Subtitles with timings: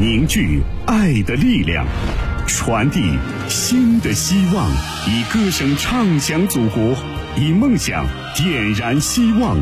[0.00, 1.84] 凝聚爱的力量，
[2.46, 3.00] 传递
[3.48, 4.70] 新的希望，
[5.08, 6.94] 以歌声唱响祖国，
[7.36, 8.06] 以梦想
[8.36, 9.58] 点燃希望，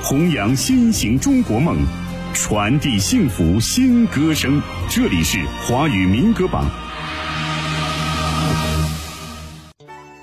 [0.00, 1.76] 弘扬新型中国梦，
[2.32, 4.62] 传递幸福新歌声。
[4.88, 6.70] 这里是华语民歌榜。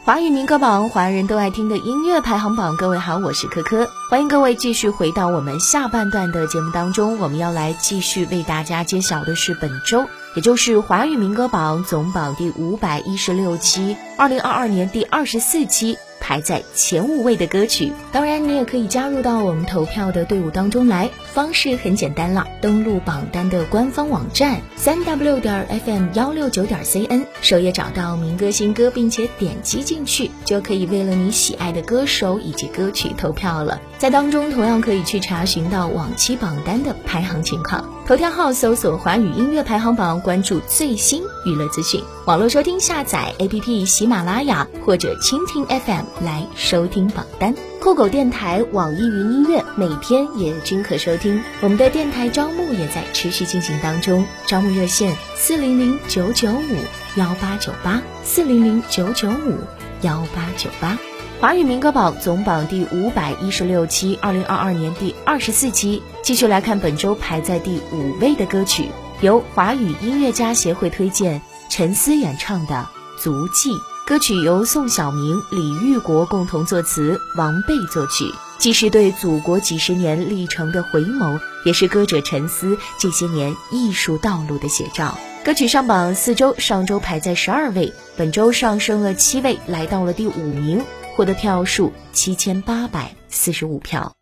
[0.08, 2.78] 华语民歌榜，华人都爱听的音乐排行榜。
[2.78, 7.20] 各位好，我是珂珂，欢迎各位继续回到我们下半段的节目当中。
[7.20, 15.98] 我们要来继续为大家揭晓的是本周，也就是华语民歌榜总榜第五百一十六期，二零二二年第二十四期。
[16.20, 21.10] 排在前五位的歌曲，当然你也可以加入到我们投票的队伍当中来。
[21.38, 33.80] 方式很简单了，登录榜单的官方网站三 w 点 fm 幺六九点 cn，首页找到民歌新歌，并且点击进去，就可以为了你喜爱的歌手以及歌曲投票了。
[34.00, 37.88] 在当中同样可以去查询到往期榜单的排行情况。
[38.08, 42.02] 头条号搜索华语音乐排行榜，关注最新娱乐资讯。
[42.26, 47.54] 网络收听下载 APP 喜马拉雅或者蜻蜓 FM 来收听榜单。
[47.80, 51.27] 酷狗电台、网易云音乐每天也均可收听。
[51.62, 56.76] 我们的电台招募也在持续进行当中，招募热线四零零九九五
[57.16, 59.58] 幺八九八四零零九九五
[60.02, 60.98] 幺八九八。
[61.40, 66.02] 华语民歌榜总榜第五百一十六期，二零二二年第二十四期。
[66.24, 68.90] 继续来看本周排在第五位的歌曲，
[69.22, 72.88] 由华语音乐家协会推荐，陈思演唱的
[73.22, 73.72] 《足迹》。
[74.08, 85.18] 歌曲由宋晓明、李玉国共同作词，王贝作曲，既是对祖国几十年历程的回眸，也是歌者沉思这些年艺术道路的写照。
[85.46, 90.84] 歌曲上榜四周，上周排在十二位，本周上升了七位，来到了第五名。
[91.16, 94.14] 获得票数七千八百四十五票。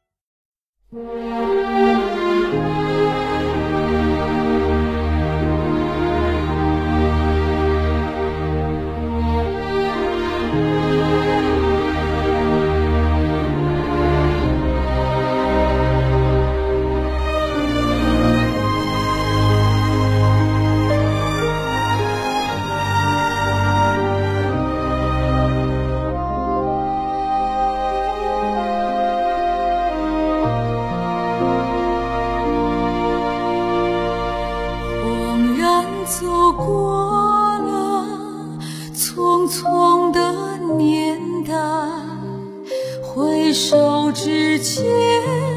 [44.26, 45.55] 世界，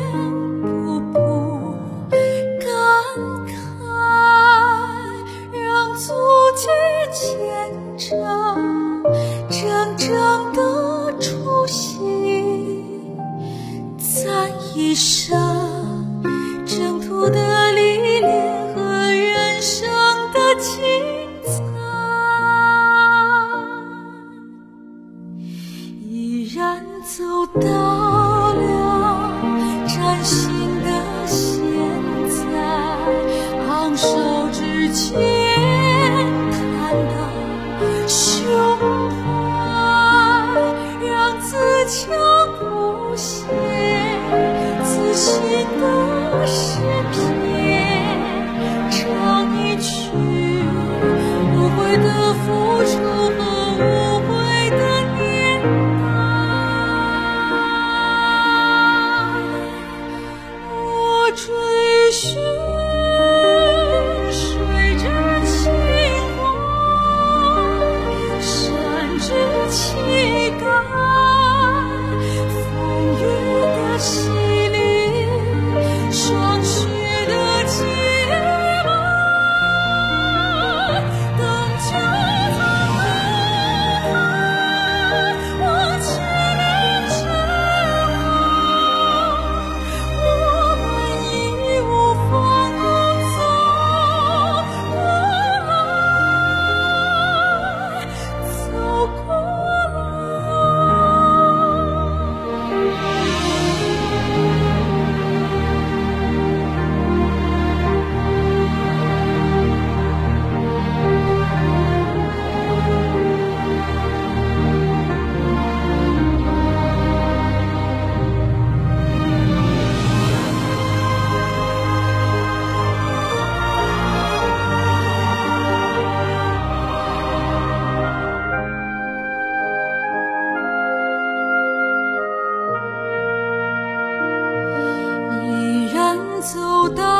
[136.88, 137.17] puta.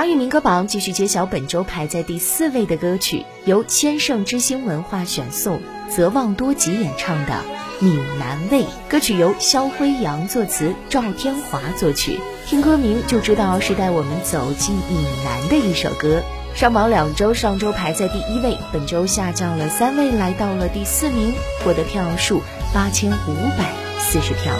[0.00, 5.60] 华语民歌榜继续揭晓本周排在第四位的歌曲，由千盛之星文化选送，
[5.90, 7.34] 泽望多吉演唱的
[7.84, 8.62] 《闽南味》。
[8.88, 12.18] 歌曲由肖辉阳作词，赵天华作曲。
[12.46, 16.22] 听歌名就知道是带我们走进闽南的一首歌。
[16.54, 22.40] 上榜两周，上周排在第一位，本周下降了三位，来到了第四名，获得票数
[22.72, 24.54] 八千五百四十票。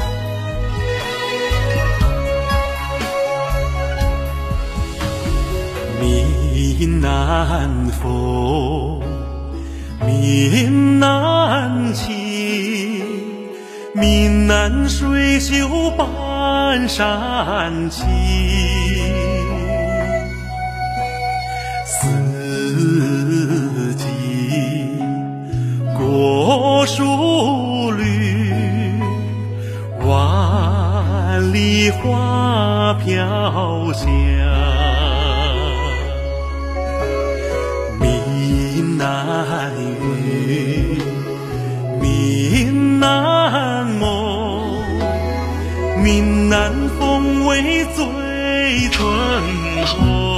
[6.00, 7.68] 闽南
[8.00, 9.02] 风，
[10.06, 12.14] 闽南情，
[13.92, 15.68] 闽南水秀
[15.98, 18.06] 半山青。
[21.84, 24.06] 四季
[25.98, 28.54] 果树绿，
[30.06, 34.08] 万里花飘香。
[42.00, 44.82] 闽南梦，
[46.02, 49.02] 闽南风味最醇
[49.86, 50.29] 厚。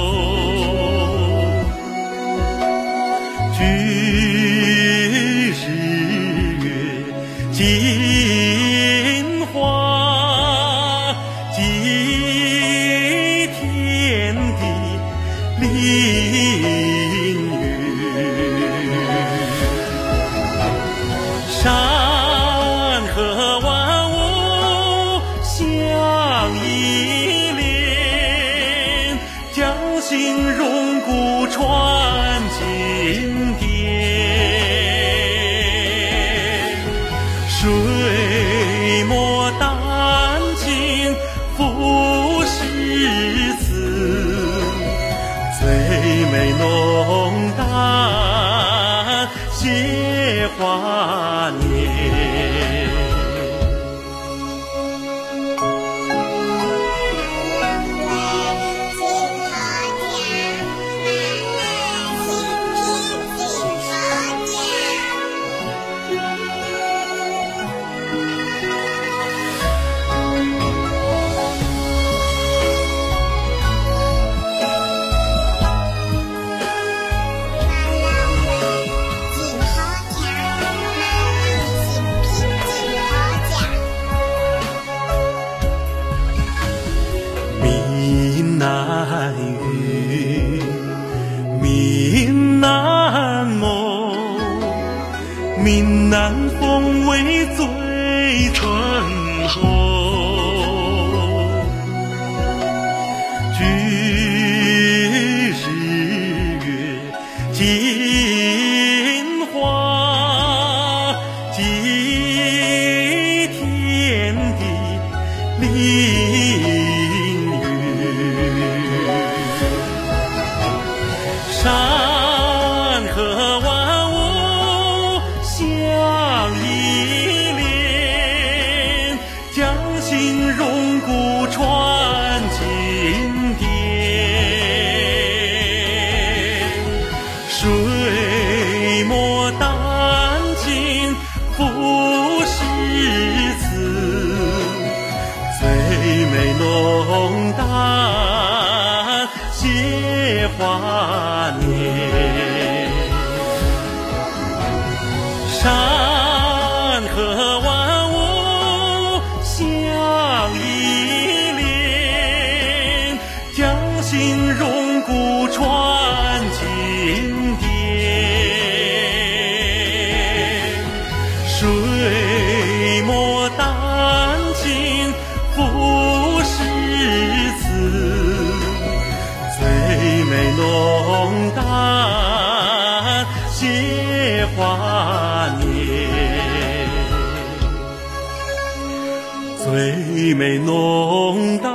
[190.33, 191.71] 最美浓淡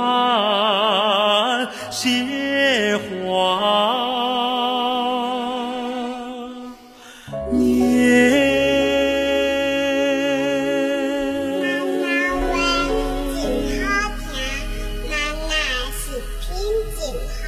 [1.89, 3.57] 写华
[7.53, 7.69] 年。
[11.61, 11.67] 奶
[12.01, 12.03] 奶
[12.35, 12.51] 温
[13.33, 13.39] 静
[13.79, 13.87] 好
[14.19, 14.27] 听，
[15.09, 15.15] 奶
[15.47, 15.49] 奶
[15.95, 16.03] 是
[16.41, 16.43] 品
[16.97, 16.99] 静
[17.39, 17.47] 好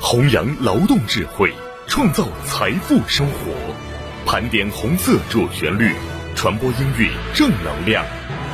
[0.00, 1.52] 弘扬劳动智慧，
[1.86, 3.52] 创造财富生活，
[4.26, 5.94] 盘点红色主旋律，
[6.34, 8.04] 传播音乐正能量，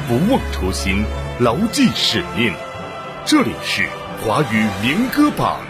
[0.07, 1.03] 不忘初心，
[1.39, 2.53] 牢记使命。
[3.25, 3.89] 这里是
[4.21, 5.61] 华语民歌榜。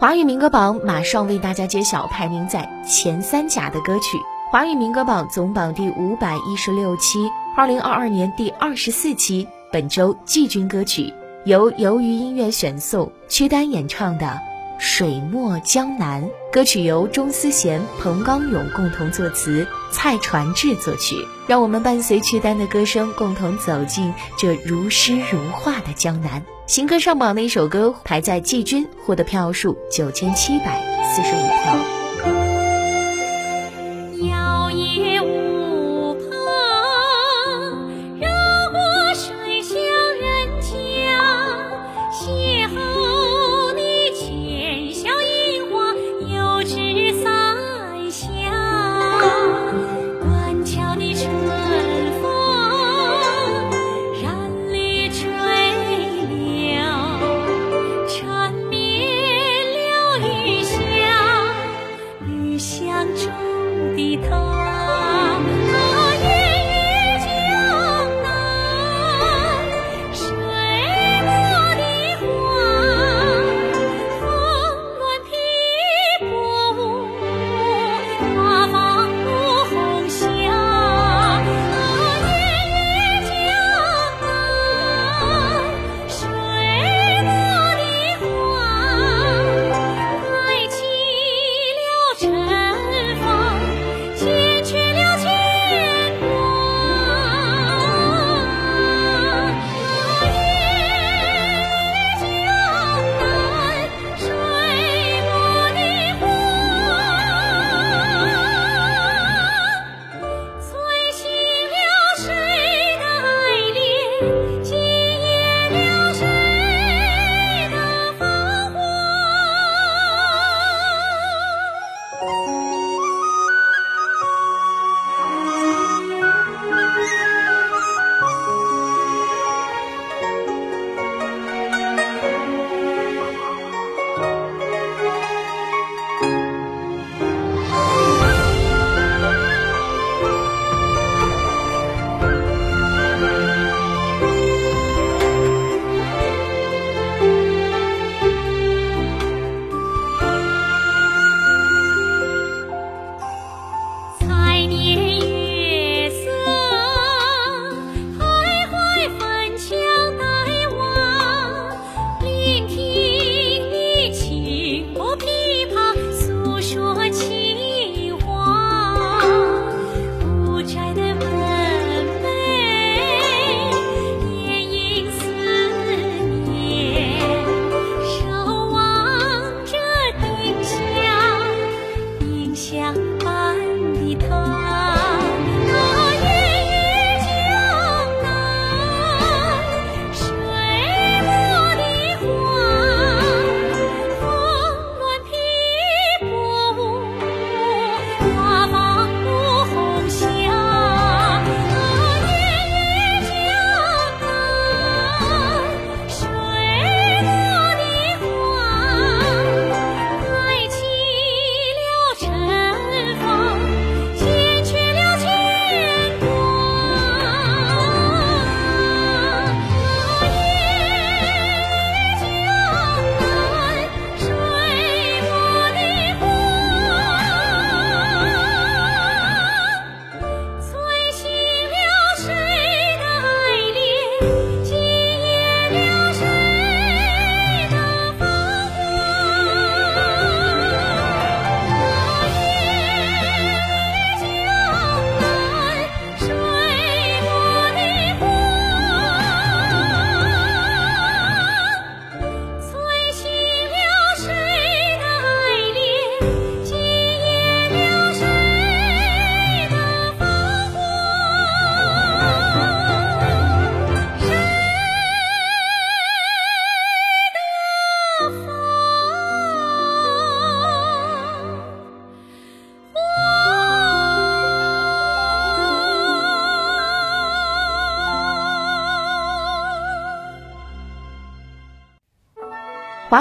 [0.00, 4.18] 华语民歌榜马上为大家揭晓排名在前三甲的歌曲。
[4.54, 11.12] 华语民歌榜总榜第五百一十六期，二零二二年第二十四期，本周季军歌曲
[11.44, 14.26] 由鱿鱼音乐选送，屈丹演唱的
[14.78, 16.22] 《水墨江南》。
[16.52, 21.16] 歌曲由钟思贤、彭刚勇共同作词，蔡传志作曲。
[21.48, 26.40] 让我们伴随屈丹的歌声，共同走进这如诗如画的江南。
[26.68, 30.80] 新歌上榜的一首歌排在季军，获得票数九千七百
[31.12, 31.93] 四十五票。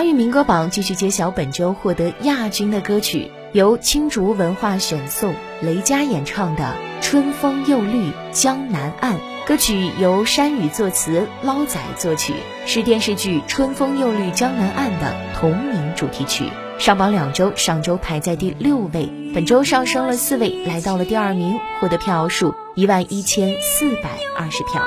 [0.04, 9.16] 华语民歌榜继续揭晓本周获得亚军的歌曲，由青竹文化选送，雷佳演唱的《春风又绿江南岸》。
[9.48, 12.34] 歌曲由山雨作词，捞仔作曲，
[12.66, 16.50] 是电视剧《春风又绿江南岸》的同名主题曲。
[16.78, 24.84] 上榜两周，上周排在第六位，本周上升了四位，来到了第二名，获得票数一万一千四百二十票。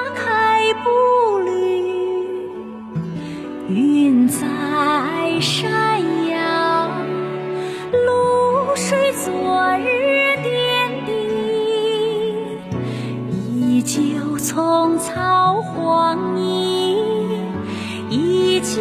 [3.68, 4.46] 云在
[5.40, 6.88] 山腰，
[7.90, 11.11] 露水昨日点滴，
[13.33, 16.96] 依旧葱草黄泥，
[18.09, 18.81] 依旧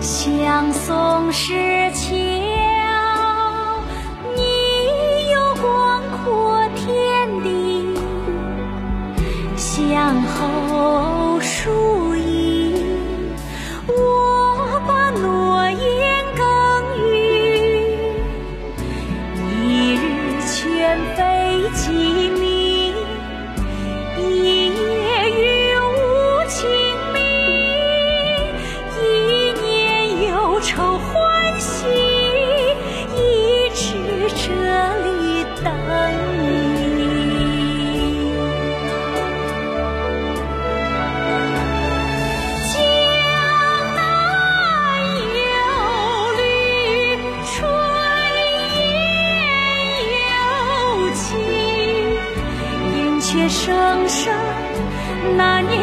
[0.00, 2.19] 相送时期，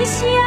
[0.07, 0.46] 相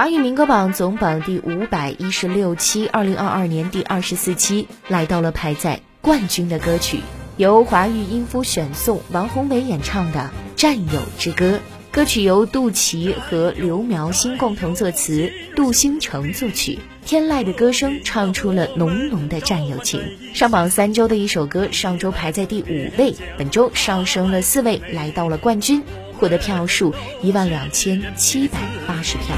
[0.00, 7.00] 华语民歌榜总榜第五百一十六期，二零二二年第二十四期，来到了排在冠军的歌曲，
[7.36, 11.56] 由华语音符选送，王宏伟演唱的《战友之歌》。
[11.90, 16.78] 歌曲由杜琪和刘苗新共同作词，杜星成作曲。
[17.04, 20.00] 天籁的歌声唱出了浓浓的战友情。
[20.32, 25.82] 上榜三周的一首歌，上周排在第五位，本周上升了四位，来到了冠军，
[26.20, 29.34] 获得票数一万两千七百八十票。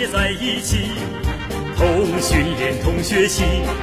[0.00, 0.78] 结在一起，
[1.76, 1.86] 同
[2.22, 3.42] 训练、同学习、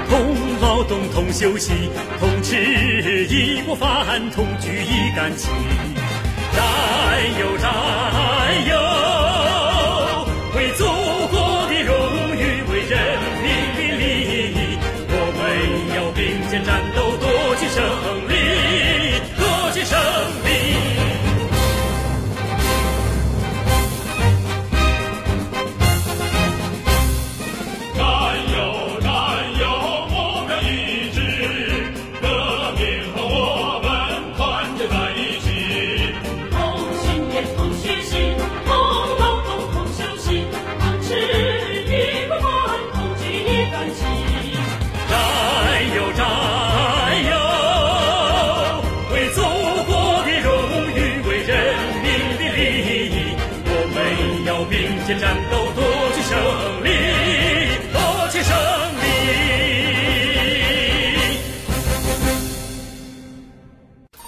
[0.10, 5.47] 同劳动、同休息，同吃一锅饭，同举一杆旗。
[6.56, 6.65] 战
[7.39, 7.71] 友，战
[8.67, 8.73] 友，
[10.56, 11.95] 为祖国的荣
[12.36, 12.97] 誉，为人
[13.43, 13.45] 民
[13.77, 14.03] 的利
[14.56, 15.39] 益，我们
[15.95, 17.07] 要并肩战斗。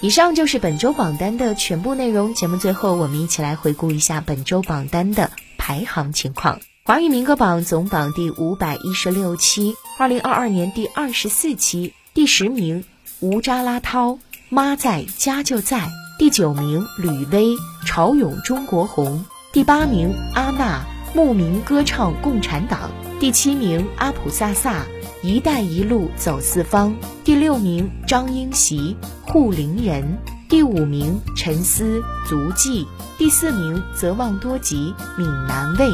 [0.01, 2.33] 以上就是本周榜单的全部内容。
[2.33, 6.61] 节目最后，我们一起来回顾一下本周榜单的排行情况。
[6.85, 12.85] 华语民歌榜总榜第五百一十六期，二零二二年第二十四期，第十名
[13.19, 24.85] 吴扎拉涛，妈在家就在；第九名吕薇，潮涌中国红；第八名阿娜，牧民歌唱共产党；第七名阿普萨萨，
[25.21, 26.93] 一带一路走四方；
[27.25, 30.01] 第六名张英席，护林人；
[30.47, 35.89] 第五名陈思，足迹；第四名泽望多吉，闽南味；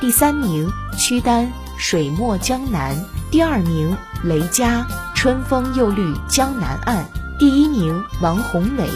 [0.00, 2.94] 第三名屈丹，水墨江南；
[3.30, 7.04] 第二名雷佳，春风又绿江南岸；
[7.38, 8.88] 第一名王宏伟，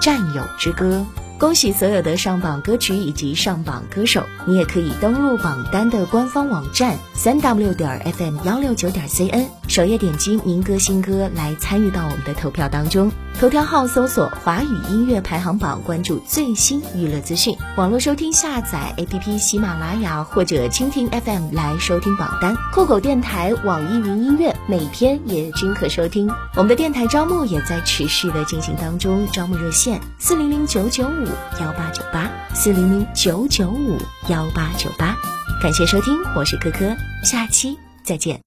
[0.00, 1.04] 战友之歌。
[1.38, 4.24] 恭喜所有的上榜歌曲以及上榜歌手！
[4.44, 13.12] 你也可以登录榜单的官方网站三 w 点 fm 幺六九点 cn，首页点击民歌新歌来参与到我们的投票当中。
[13.38, 17.56] 头条号搜索“华语音乐排行榜”，关注最新娱乐资讯。
[17.76, 22.56] 网络收听下载 APP 喜马拉雅或者蜻蜓 FM 来收听榜单。
[22.72, 26.28] 酷狗电台、网易云音乐每天也均可收听。
[26.56, 31.26] 我们的电台招募也在持续的进行当中，招募热线四零零九九五
[31.60, 35.16] 幺八九八四零零九九五幺八九八。
[35.62, 38.40] 感谢收听，我是科科，下期再见。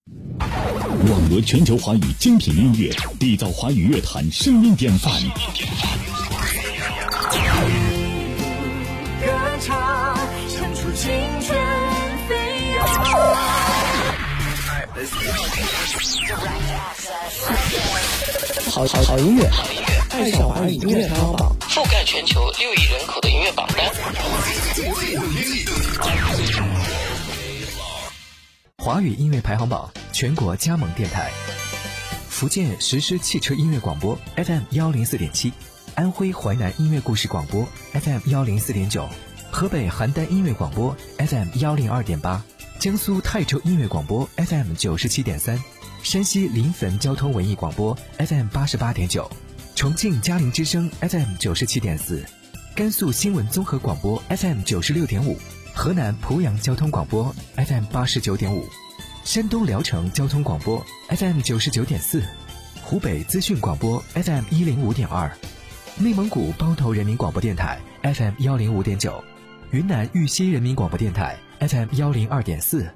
[0.91, 5.12] 网罗全球华语精品音乐，缔造华语乐坛声音典范。
[9.21, 9.27] 歌
[9.62, 10.17] 唱，
[10.49, 11.10] 唱出青
[11.41, 11.58] 春
[12.27, 12.36] 飞
[12.75, 12.86] 扬。
[18.69, 19.49] 好好好音乐，
[20.10, 21.56] 爱上华语音乐排行榜。
[21.69, 23.89] 覆盖全球六亿人口的音乐榜单。
[28.77, 31.32] 华语音乐排行榜全国加盟电台：
[32.30, 35.52] 福建实施汽车音乐广播 FM 幺零四点七，
[35.95, 39.08] 安徽淮南音乐故事广播 FM 幺零四点九，
[39.52, 42.43] 河北邯郸音乐广播 FM 幺零二点八，
[42.80, 45.58] 江苏泰州音乐广播 FM 九十七点三，
[46.04, 49.30] 山西临汾交通文艺广播 FM 八十八点九，
[49.76, 52.24] 重庆嘉陵之声 FM 九十七点四，
[52.76, 55.38] 甘肃新闻综合广播 FM 九十六点五。
[55.74, 58.67] 河南濮阳交通广播 FM 八十九点五，
[59.24, 62.24] 山东聊城交通广播 FM 九十九点四，
[62.84, 65.32] 湖北资讯广播 FM 一零五点二，
[65.98, 69.24] 内蒙古包头人民广播电台 FM 幺零五点九，
[69.70, 72.90] 云南玉溪人民广播电台 FM 幺零二点四，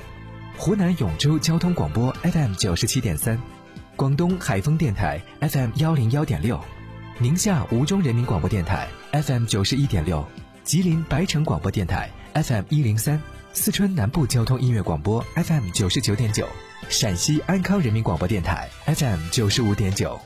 [0.57, 3.39] 湖南永州交通广播 FM 九十七点三，
[3.95, 6.59] 广东海丰电台 FM 幺零幺点六，
[7.19, 10.25] 宁夏吴忠人民广播电台 FM 九十一点六，
[10.63, 12.09] 吉林白城广播电台。
[12.35, 13.21] FM 一零三，
[13.55, 16.45] 四川南部交通音乐广播 FM 九十九点九，
[16.89, 20.19] 陕西安康人民广播电台 FM 九十五点九。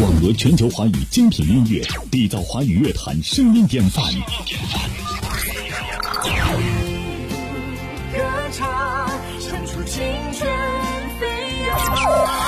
[0.00, 4.04] 网罗全球华语精品音乐，缔造华语乐坛声音典范。
[8.12, 8.18] 歌
[8.52, 9.08] 唱，
[9.40, 10.50] 唱出青春
[11.20, 11.26] 飞
[11.68, 12.38] 扬。